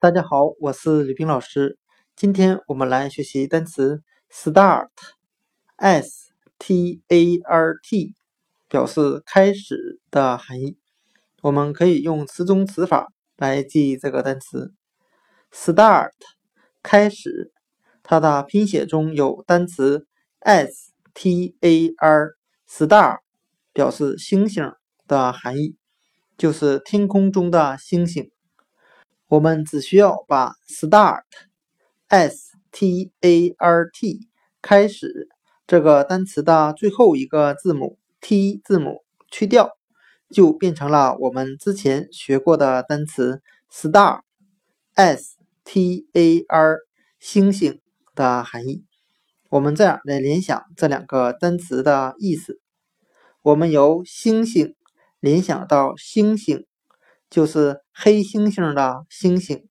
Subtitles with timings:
[0.00, 1.76] 大家好，我是吕冰老师。
[2.14, 8.14] 今天我们来学习单词 start，s t a r t，
[8.68, 10.78] 表示开始的含义。
[11.42, 14.72] 我们可以用词中词法来记忆这个单词
[15.50, 16.12] start，
[16.80, 17.52] 开始。
[18.04, 20.06] 它的拼写中有单词
[20.38, 23.18] s t a r，star，
[23.72, 24.72] 表示星星
[25.08, 25.76] 的含义。
[26.36, 28.30] 就是天空中的星星。
[29.28, 34.26] 我们只需要把 start，s t a r t
[34.62, 35.28] 开始
[35.66, 39.76] 这个单词的最后一个字母 t 字母去掉，
[40.30, 46.78] 就变成了我们之前学过的单词 star，s t a r
[47.20, 47.82] 星星
[48.14, 48.86] 的含义。
[49.50, 52.60] 我们这样来联想这两个单词的意思。
[53.42, 54.74] 我们由星星。
[55.20, 56.64] 联想到星星，
[57.30, 59.64] 就是黑猩猩的猩猩。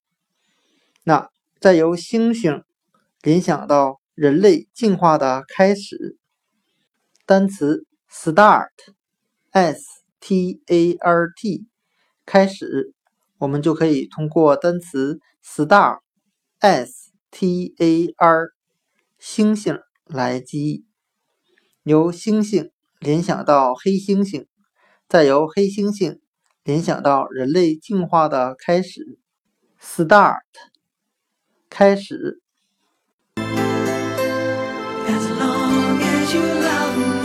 [1.04, 2.64] 那再由猩猩
[3.22, 6.18] 联想到人类进化的开始，
[7.26, 9.84] 单词 start，s
[10.20, 11.68] t a r t，
[12.26, 12.94] 开始，
[13.38, 18.50] 我们就可以通过单词 star，s t a r，
[19.18, 20.86] 星星来记忆。
[21.84, 24.46] 由星星联想到黑猩猩。
[25.10, 26.20] 再由黑猩猩
[26.68, 29.18] 联想到人类进化的开始
[29.82, 30.42] ，start，
[31.70, 32.42] 开始。
[33.38, 33.46] As
[35.40, 37.17] long as you love me.